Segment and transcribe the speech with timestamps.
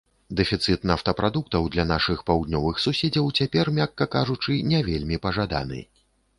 [0.37, 5.87] Дэфіцыт нафтапрадуктаў для нашых паўднёвых суседзяў цяпер, мякка кажучы, не вельмі пажаданы.